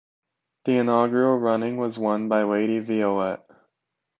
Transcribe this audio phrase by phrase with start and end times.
[0.65, 3.47] The inaugural running was won by Lady Violette.